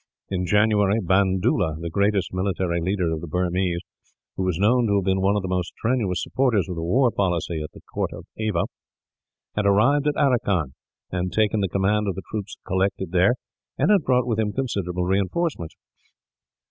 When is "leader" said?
2.81-3.11